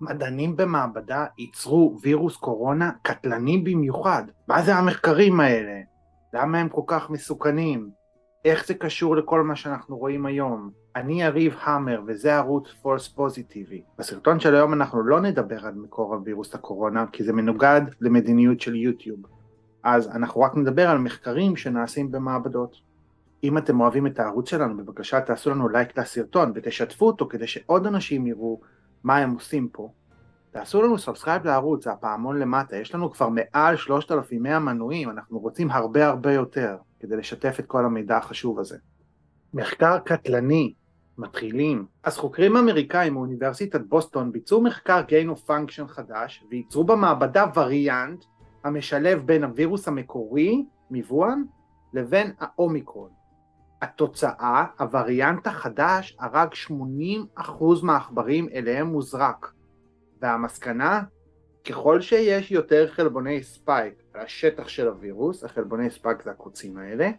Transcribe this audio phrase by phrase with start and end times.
[0.00, 4.22] מדענים במעבדה ייצרו וירוס קורונה קטלני במיוחד.
[4.48, 5.80] מה זה המחקרים האלה?
[6.32, 7.90] למה הם כל כך מסוכנים?
[8.44, 10.70] איך זה קשור לכל מה שאנחנו רואים היום?
[10.96, 13.82] אני יריב המר וזה ערוץ פולס פוזיטיבי.
[13.98, 18.76] בסרטון של היום אנחנו לא נדבר על מקור הווירוס הקורונה כי זה מנוגד למדיניות של
[18.76, 19.20] יוטיוב.
[19.82, 22.76] אז אנחנו רק נדבר על מחקרים שנעשים במעבדות.
[23.44, 27.86] אם אתם אוהבים את הערוץ שלנו בבקשה תעשו לנו לייק לסרטון ותשתפו אותו כדי שעוד
[27.86, 28.60] אנשים יראו
[29.06, 29.92] מה הם עושים פה.
[30.50, 35.70] תעשו לנו subscribe לערוץ, זה הפעמון למטה, יש לנו כבר מעל 3,100 מנויים, אנחנו רוצים
[35.70, 38.76] הרבה הרבה יותר כדי לשתף את כל המידע החשוב הזה.
[39.54, 40.74] מחקר קטלני,
[41.18, 41.86] מתחילים.
[42.02, 48.24] אז חוקרים אמריקאים מאוניברסיטת בוסטון ביצעו מחקר gain of function חדש וייצרו במעבדה וריאנט
[48.64, 51.42] המשלב בין הווירוס המקורי, מווהאן,
[51.92, 53.10] לבין האומיקרון.
[53.82, 56.48] התוצאה, הווריאנט החדש הרג
[57.38, 57.42] 80%
[57.82, 59.52] מהעכברים אליהם מוזרק.
[60.22, 61.02] והמסקנה,
[61.64, 67.10] ככל שיש יותר חלבוני spike על השטח של הווירוס, החלבוני spike זה הקוצים האלה,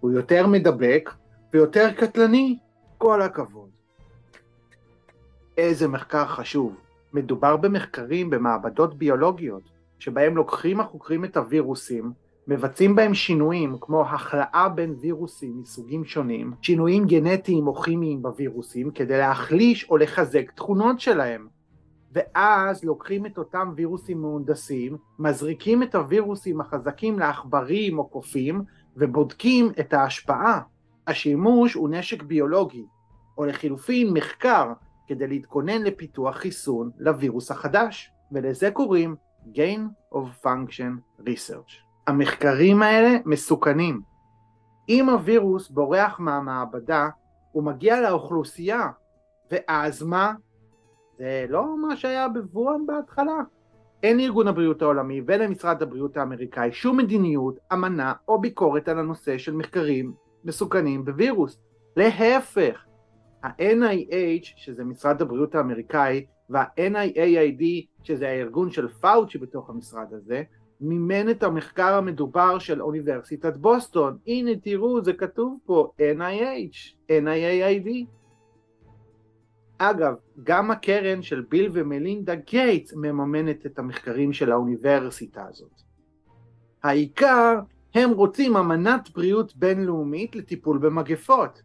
[0.00, 1.10] הוא יותר מדבק
[1.52, 2.58] ויותר קטלני,
[2.98, 3.70] כל הכבוד.
[5.56, 6.76] איזה מחקר חשוב.
[7.12, 9.62] מדובר במחקרים במעבדות ביולוגיות,
[9.98, 12.12] שבהם לוקחים החוקרים את הווירוסים,
[12.48, 19.18] מבצעים בהם שינויים כמו הכלאה בין וירוסים מסוגים שונים, שינויים גנטיים או כימיים בווירוסים כדי
[19.18, 21.48] להחליש או לחזק תכונות שלהם.
[22.12, 28.62] ואז לוקחים את אותם וירוסים מהונדסים, מזריקים את הווירוסים החזקים לעכברים או קופים
[28.96, 30.60] ובודקים את ההשפעה.
[31.06, 32.86] השימוש הוא נשק ביולוגי,
[33.38, 34.72] או לחילופין מחקר
[35.06, 39.16] כדי להתכונן לפיתוח חיסון לווירוס החדש, ולזה קוראים
[39.54, 41.81] gain of function research.
[42.06, 44.00] המחקרים האלה מסוכנים.
[44.88, 47.08] אם הווירוס בורח מהמעבדה,
[47.52, 48.88] הוא מגיע לאוכלוסייה,
[49.50, 50.32] ואז מה?
[51.18, 53.40] זה לא מה שהיה בבואן בהתחלה.
[54.02, 59.54] אין לארגון הבריאות העולמי ולמשרד הבריאות האמריקאי שום מדיניות, אמנה או ביקורת על הנושא של
[59.54, 60.12] מחקרים
[60.44, 61.58] מסוכנים בווירוס.
[61.96, 62.84] להפך,
[63.42, 67.62] ה-NIH, שזה משרד הבריאות האמריקאי, וה-NIAID,
[68.02, 70.42] שזה הארגון של פאוצ'י בתוך המשרד הזה,
[70.82, 74.16] מימן את המחקר המדובר של אוניברסיטת בוסטון.
[74.26, 77.88] הנה תראו, זה כתוב פה NIH, NIAID.
[79.78, 85.82] אגב, גם הקרן של ביל ומלינדה גייטס מממנת את המחקרים של האוניברסיטה הזאת.
[86.82, 87.60] העיקר,
[87.94, 91.62] הם רוצים אמנת בריאות בינלאומית לטיפול במגפות.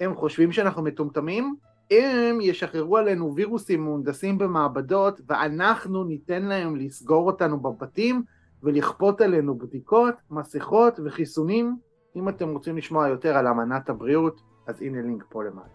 [0.00, 1.54] הם חושבים שאנחנו מטומטמים?
[1.90, 8.22] הם ישחררו עלינו וירוסים מהונדסים במעבדות ואנחנו ניתן להם לסגור אותנו בבתים
[8.62, 11.76] ולכפות עלינו בדיקות, מסכות וחיסונים.
[12.16, 15.68] אם אתם רוצים לשמוע יותר על אמנת הבריאות, אז הנה לינק פה למעלה.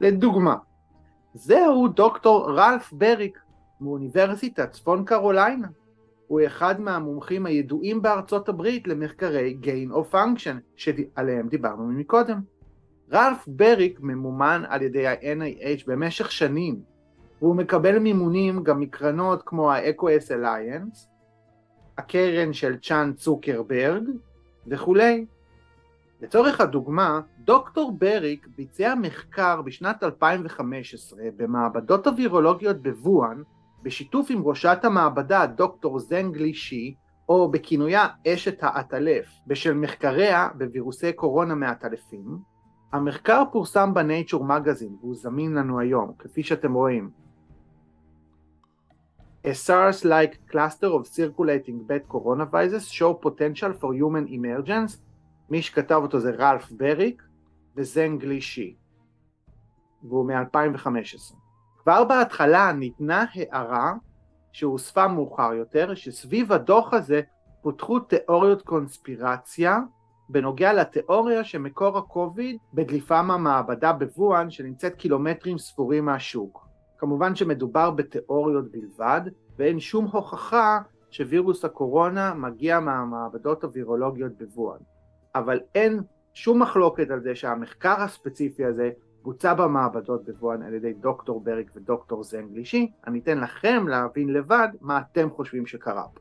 [0.00, 0.56] לדוגמה,
[1.34, 3.38] זהו דוקטור רלף בריק
[3.80, 5.68] מאוניברסיטת צפון קרוליינה.
[6.26, 12.40] הוא אחד מהמומחים הידועים בארצות הברית למחקרי gain of function שעליהם דיברנו מקודם.
[13.12, 16.80] רלף בריק ממומן על ידי ה-NIH במשך שנים,
[17.42, 21.15] והוא מקבל מימונים גם מקרנות כמו ה-EcoS Alliance,
[21.98, 24.02] הקרן של צ'אן צוקרברג
[24.66, 25.26] וכולי.
[26.22, 33.42] לצורך הדוגמה, דוקטור בריק ביצע מחקר בשנת 2015 במעבדות הווירולוגיות בוואן
[33.82, 36.94] בשיתוף עם ראשת המעבדה דוקטור זנגלי שי
[37.28, 42.38] או בכינויה אשת האטלף בשל מחקריה בווירוסי קורונה מעטלפים.
[42.92, 47.10] המחקר פורסם בנייצ'ור מגזין והוא זמין לנו היום כפי שאתם רואים.
[49.46, 54.98] A SARS-like cluster of circulating bad coronaviruses show potential for human emergence
[55.50, 57.22] מי שכתב אותו זה רלף בריק
[57.76, 58.76] וזן גלישי
[60.02, 61.34] והוא מ-2015.
[61.78, 63.94] כבר בהתחלה ניתנה הערה
[64.52, 67.20] שהוספה מאוחר יותר שסביב הדוח הזה
[67.62, 69.78] פותחו תיאוריות קונספירציה
[70.28, 76.65] בנוגע לתיאוריה שמקור הקוביד בדליפה מהמעבדה בוואן שנמצאת קילומטרים ספורים מהשוק.
[76.98, 79.20] כמובן שמדובר בתיאוריות בלבד
[79.58, 80.78] ואין שום הוכחה
[81.10, 84.78] שווירוס הקורונה מגיע מהמעבדות הווירולוגיות בוואן.
[85.34, 86.00] אבל אין
[86.34, 88.90] שום מחלוקת על זה שהמחקר הספציפי הזה
[89.22, 94.98] בוצע במעבדות בוואן על ידי דוקטור בריק ודוקטור זנגלישי, אני אתן לכם להבין לבד מה
[94.98, 96.20] אתם חושבים שקרה פה.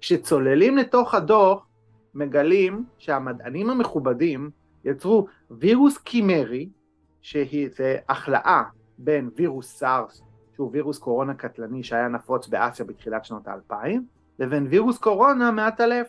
[0.00, 1.66] כשצוללים לתוך הדוח,
[2.14, 4.50] מגלים שהמדענים המכובדים
[4.84, 6.68] יצרו וירוס קימרי,
[7.20, 7.68] שהיא
[8.08, 8.62] החלאה
[8.98, 10.22] בין וירוס סארס,
[10.54, 14.06] שהוא וירוס קורונה קטלני שהיה נפוץ באסיה בתחילת שנות האלפיים,
[14.38, 16.06] לבין וירוס קורונה מעטלף.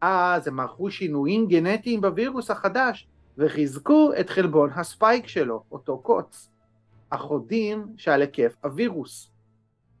[0.00, 3.08] אז הם ערכו שינויים גנטיים בווירוס החדש
[3.38, 6.48] וחיזקו את חלבון הספייק שלו, אותו קוץ.
[7.12, 9.30] החודים שעל היקף הווירוס,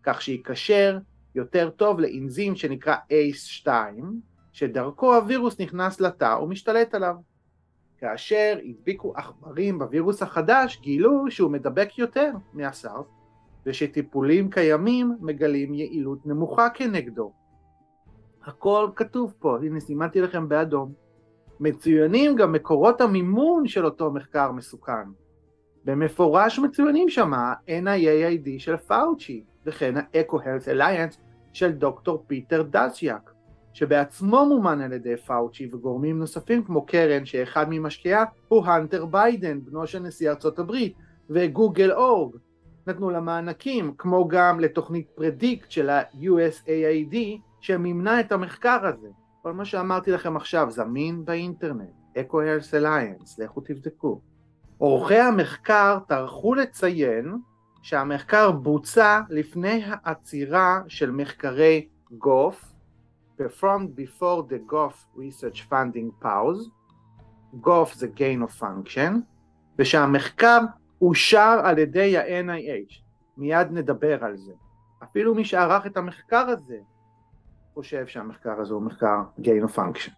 [0.02, 0.98] כך שיקשר
[1.34, 3.68] יותר טוב לאנזים שנקרא ACE2,
[4.52, 7.14] שדרכו הווירוס נכנס לתא ומשתלט עליו.
[7.98, 13.06] כאשר הדביקו עכברים בווירוס החדש, גילו שהוא מדבק יותר מהסארס,
[13.66, 17.32] ושטיפולים קיימים מגלים יעילות נמוכה כנגדו.
[18.44, 20.92] הכל כתוב פה, הנה סימנתי לכם באדום.
[21.60, 25.08] מצוינים גם מקורות המימון של אותו מחקר מסוכן.
[25.84, 31.16] במפורש מצוינים שם ה-NIAID של פאוצ'י, וכן ה-Eco Health Alliance
[31.52, 33.30] של דוקטור פיטר דסזאק,
[33.76, 39.86] שבעצמו מומן על ידי פאוצ'י וגורמים נוספים כמו קרן שאחד ממשקיעיה הוא הנטר ביידן, בנו
[39.86, 40.94] של נשיא ארצות הברית,
[41.30, 42.36] וגוגל אורג.
[42.86, 47.16] נתנו לה מענקים, כמו גם לתוכנית PREDICT של ה-USAID,
[47.60, 49.08] שמימנה את המחקר הזה.
[49.42, 54.20] כל מה שאמרתי לכם עכשיו זמין באינטרנט, Eco Health Alliance, לכו תבדקו.
[54.78, 57.34] עורכי המחקר טרחו לציין
[57.82, 62.75] שהמחקר בוצע לפני העצירה של מחקרי GOF,
[63.38, 66.70] performed before the GOF research funding pause,
[67.60, 69.12] GOF זה gain of function,
[69.78, 70.60] ושהמחקר
[71.00, 72.94] אושר על ידי ה-NIH,
[73.36, 74.52] מיד נדבר על זה.
[75.02, 76.76] אפילו מי שערך את המחקר הזה
[77.74, 80.12] חושב שהמחקר הזה הוא מחקר gain of function.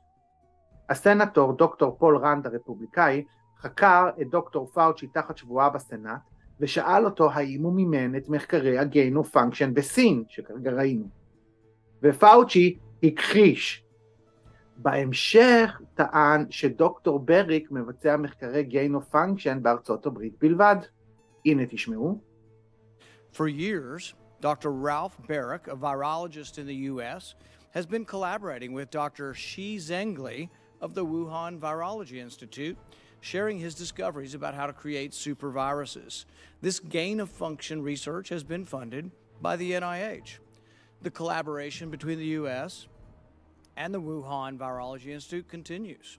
[0.88, 3.24] הסנטור דוקטור פול רנד הרפובליקאי
[3.58, 6.20] חקר את דוקטור פאוצ'י תחת שבועה בסנאט
[6.60, 9.38] ושאל אותו האם הוא מימן את מחקרי ה-gain of
[9.74, 11.08] בסין שכרגע ראינו.
[12.02, 13.83] ופאוצ'י הכחיש.
[14.77, 20.75] בהמשך טען שדוקטור בריק מבצע מחקרי gain of function בארצות הברית בלבד.
[21.45, 22.21] הנה תשמעו.
[23.33, 24.71] For years, Dr.
[24.71, 27.33] Ralph Barrick, a virologist in the U.S.,
[27.71, 29.33] has been collaborating with Dr.
[29.33, 30.49] Shi Zhengli
[30.81, 32.77] of the Wuhan Virology Institute,
[33.21, 36.25] sharing his discoveries about how to create superviruses.
[36.61, 39.09] This gain of function research has been funded
[39.41, 40.39] by the NIH.
[41.02, 42.88] The collaboration between the U.S.
[43.76, 46.18] and the Wuhan Virology Institute continues.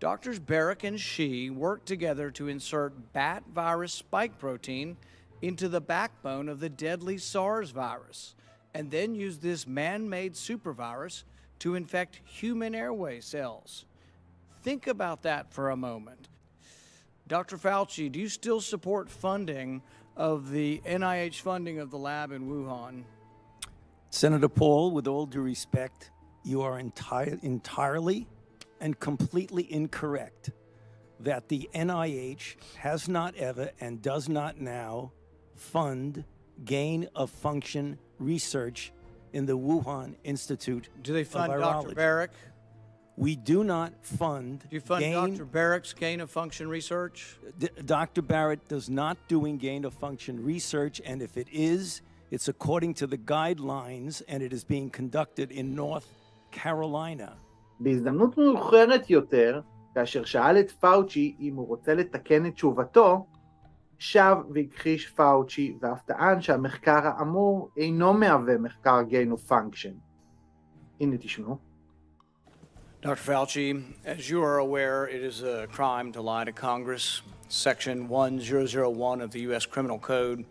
[0.00, 4.96] Doctors Barrick and Shi work together to insert bat virus spike protein
[5.42, 8.34] into the backbone of the deadly SARS virus,
[8.74, 11.24] and then use this man made supervirus
[11.58, 13.84] to infect human airway cells.
[14.62, 16.28] Think about that for a moment.
[17.28, 17.56] Dr.
[17.56, 19.82] Fauci, do you still support funding
[20.16, 23.04] of the NIH funding of the lab in Wuhan?
[24.16, 26.10] Senator Paul, with all due respect,
[26.42, 28.26] you are entire, entirely
[28.80, 30.52] and completely incorrect
[31.20, 35.12] that the NIH has not ever and does not now
[35.54, 36.24] fund
[36.64, 38.90] gain of function research
[39.34, 41.94] in the Wuhan Institute Do they fund of Dr.
[41.94, 42.30] Barrick?
[43.18, 45.34] We do not fund Do you fund gain.
[45.34, 45.44] Dr.
[45.44, 47.36] Barrick's gain of function research?
[47.58, 48.22] D- Dr.
[48.22, 52.00] Barrett does not doing gain of function research, and if it is,
[52.31, 56.07] it's according to the guidelines, and it is being conducted in North
[56.51, 57.37] Carolina.
[57.79, 59.61] בהזדמנות מאוחרת יותר,
[59.95, 63.25] כאשר שאל את פאוצ'י אם הוא רוצה לתקן את תשובתו,
[63.99, 69.93] שב והכחיש פאוצ'י ואף טען שהמחקר האמור אינו מהווה מחקר gain of function.
[70.99, 71.57] הנה תשמעו.
[73.01, 73.15] Dr.
[73.15, 77.23] Fauci, as you are aware, it is a crime to lie to Congress.
[77.49, 79.65] Section 1001 of the U.S.
[79.65, 80.45] Criminal Code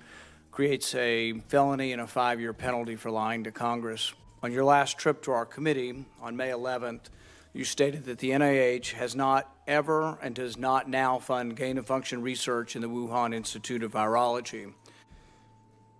[0.55, 4.13] creates a felony and a five year penalty for lying to Congress.
[4.41, 7.09] On your last trip to our committee on May 11th,
[7.51, 11.85] you stated that the NIH has not ever and does not now fund gain of
[11.85, 14.73] function research in the Wuhan Institute of Virology.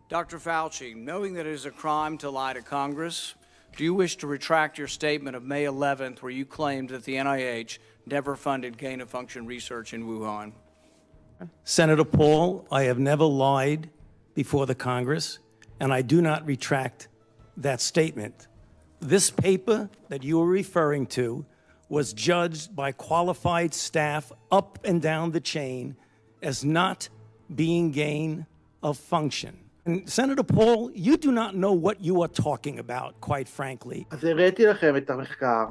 [0.08, 0.38] Dr.
[0.38, 3.36] Fauci, knowing that it is a crime to lie to Congress,
[3.76, 7.16] do you wish to retract your statement of May 11th where you claimed that the
[7.16, 10.54] NIH never funded gain of function research in Wuhan?
[11.66, 13.90] Senator Paul, I have never lied
[14.36, 15.40] before the Congress,
[15.80, 17.08] and I do not retract
[17.58, 18.48] that statement.
[19.00, 21.46] This paper that you are referring to
[21.90, 25.96] was judged by qualified staff up and down the chain
[26.42, 27.10] as not
[27.62, 28.46] being gain
[28.84, 29.54] of function.
[29.86, 34.06] And Senator Paul, you do not know what you are talking about, quite frankly.
[34.12, 35.66] אז הראיתי לכם את המחקר,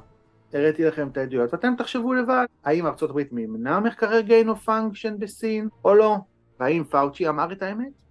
[0.52, 5.18] הראיתי לכם את העדויות, ואתם תחשבו לבד, האם ארצות הברית מימנה מחקרי gain of function
[5.18, 6.16] בסין או לא,
[6.60, 8.03] והאם פאוצ'י אמר את האמת?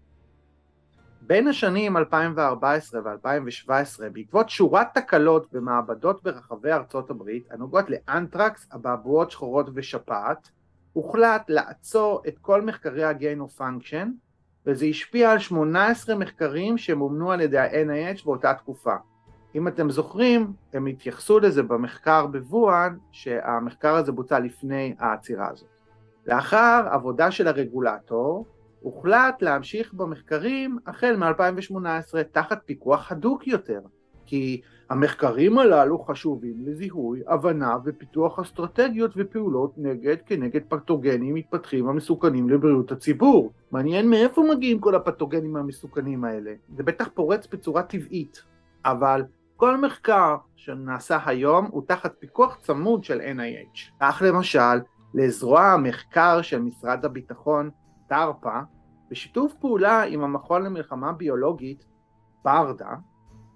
[1.27, 9.70] בין השנים 2014 ו-2017, בעקבות שורת תקלות במעבדות ברחבי ארצות הברית הנוגעות לאנטרקס, אבעבועות שחורות
[9.74, 10.50] ושפעת,
[10.94, 14.08] הוחלט לעצור את כל מחקרי ה-gain of function,
[14.65, 18.96] וזה השפיע על 18 מחקרים שמומנו על ידי ה-NIH באותה תקופה.
[19.56, 25.70] אם אתם זוכרים, הם התייחסו לזה במחקר בוואן, שהמחקר הזה בוצע לפני העצירה הזאת.
[26.25, 28.46] לאחר עבודה של הרגולטור,
[28.84, 33.80] הוחלט להמשיך במחקרים החל מ-2018 תחת פיקוח הדוק יותר,
[34.25, 42.92] כי המחקרים הללו חשובים לזיהוי, הבנה ופיתוח אסטרטגיות ופעולות נגד כנגד פתוגנים מתפתחים המסוכנים לבריאות
[42.92, 43.52] הציבור.
[43.72, 46.54] מעניין מאיפה מגיעים כל הפתוגנים המסוכנים האלה.
[46.78, 48.44] זה בטח פורץ בצורה טבעית,
[48.86, 49.24] אבל
[49.56, 53.80] כל מחקר שנעשה היום הוא תחת פיקוח צמוד של NIH.
[54.00, 54.80] כך למשל,
[55.13, 57.70] לזרוע המחקר של משרד הביטחון,
[58.13, 58.62] דרפ"א,
[59.10, 61.86] בשיתוף פעולה עם המכון למלחמה ביולוגית,
[62.43, 62.96] ברדה,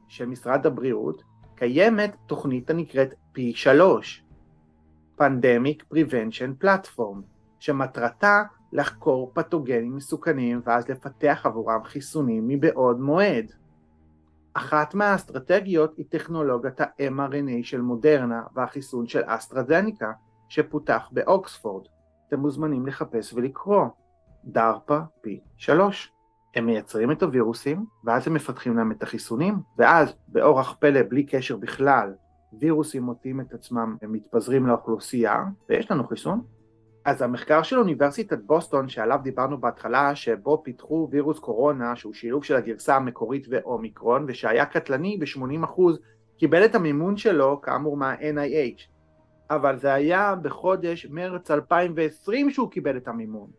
[0.08, 1.24] של משרד הבריאות,
[1.56, 3.68] קיימת תוכנית הנקראת P3,
[5.20, 7.18] Pandemic Prevention Platform,
[7.60, 13.52] שמטרתה לחקור פתוגנים מסוכנים ואז לפתח עבורם חיסונים מבעוד מועד.
[14.54, 20.12] אחת מהאסטרטגיות היא טכנולוגיית ה-mRNA של מודרנה והחיסון של אסטרזניקה
[20.50, 21.86] שפותח באוקספורד.
[22.28, 23.86] אתם מוזמנים לחפש ולקרוא.
[24.48, 26.12] דרפ"א פי 3.
[26.56, 31.58] הם מייצרים את הווירוסים, ואז הם מפתחים להם את החיסונים, ואז באורח פלא, בלי קשר
[31.58, 32.14] בכלל,
[32.60, 36.42] וירוסים מוצאים את עצמם, הם מתפזרים לאוכלוסייה, ויש לנו חיסון.
[37.06, 42.56] אז המחקר של אוניברסיטת בוסטון, שעליו דיברנו בהתחלה, שבו פיתחו וירוס קורונה, שהוא שילוב של
[42.56, 45.82] הגרסה המקורית ואומיקרון, ושהיה קטלני ב-80%,
[46.38, 48.82] קיבל את המימון שלו, כאמור, מה-NIH.
[49.50, 53.50] אבל זה היה בחודש מרץ 2020 שהוא קיבל את המימון.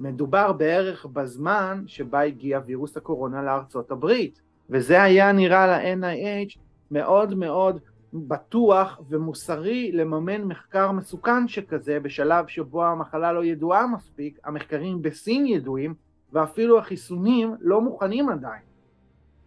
[0.00, 6.58] מדובר בערך בזמן שבה הגיע וירוס הקורונה לארצות הברית, וזה היה נראה ל-NIH
[6.90, 7.80] מאוד מאוד
[8.12, 15.94] בטוח ומוסרי לממן מחקר מסוכן שכזה בשלב שבו המחלה לא ידועה מספיק, המחקרים בסין ידועים
[16.32, 18.62] ואפילו החיסונים לא מוכנים עדיין.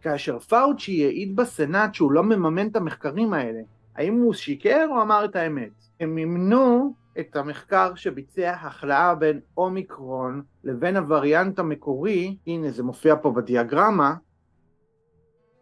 [0.02, 3.62] כאשר פאוצ'י העיד בסנאט שהוא לא מממן את המחקרים האלה,
[3.96, 5.72] האם הוא שיקר או אמר את האמת?
[6.00, 13.32] הם מימנו את המחקר שביצע החלאה בין אומיקרון לבין הווריאנט המקורי, הנה זה מופיע פה
[13.32, 14.16] בדיאגרמה,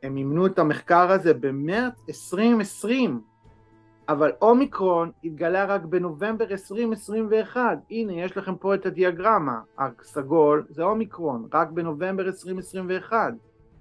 [0.04, 3.22] הם מימנו את המחקר הזה במרץ 2020,
[4.10, 7.78] אבל אומיקרון התגלה רק בנובמבר 2021.
[7.92, 9.60] הנה, יש לכם פה את הדיאגרמה.
[9.78, 13.34] הסגול זה אומיקרון, רק בנובמבר 2021.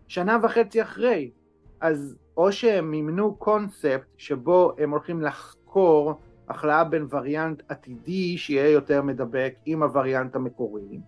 [0.08, 1.30] שנה וחצי אחרי.
[1.80, 6.14] אז או שהם מימנו קונספט שבו הם הולכים לחקור
[6.48, 11.00] החלאה בין וריאנט עתידי שיהיה יותר מדבק עם הווריאנט המקורי,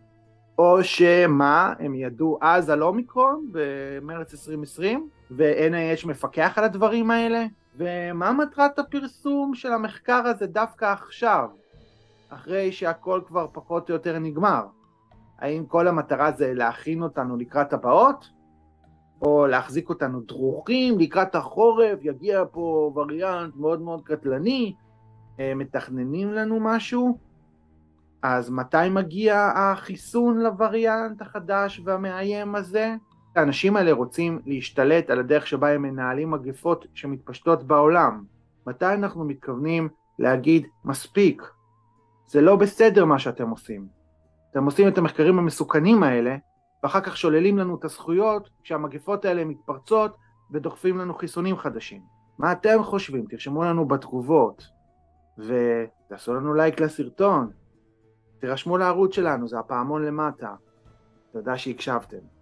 [0.59, 8.33] או שמה, הם ידעו אז על אומיקרון במרץ 2020, ו-NIH מפקח על הדברים האלה, ומה
[8.33, 11.49] מטרת הפרסום של המחקר הזה דווקא עכשיו,
[12.29, 14.67] אחרי שהכל כבר פחות או יותר נגמר?
[15.39, 18.29] האם כל המטרה זה להכין אותנו לקראת הבאות?
[19.23, 24.88] או להחזיק אותנו דרוכים לקראת החורף, יגיע פה וריאנט מאוד מאוד קטלני, אה,
[25.41, 27.19] מתכננים לנו משהו,
[28.23, 32.95] אז מתי מגיע החיסון לווריאנט החדש והמאיים הזה?
[33.37, 38.25] האנשים האלה רוצים להשתלט על הדרך שבה הם מנהלים מגפות שמתפשטות בעולם.
[38.67, 41.43] מתי אנחנו מתכוונים להגיד מספיק,
[42.27, 43.87] זה לא בסדר מה שאתם עושים.
[44.51, 46.37] אתם עושים את המחקרים המסוכנים האלה,
[46.83, 50.17] ואחר כך שוללים לנו את הזכויות כשהמגפות האלה מתפרצות
[50.53, 52.03] ודוחפים לנו חיסונים חדשים.
[52.39, 53.25] מה אתם חושבים?
[53.31, 54.78] תרשמו לנו בתגובות.
[55.39, 57.51] ותעשו לנו לייק לסרטון,
[58.39, 60.55] תירשמו לערוץ שלנו, זה הפעמון למטה.
[61.33, 62.38] תודה שהקשבתם.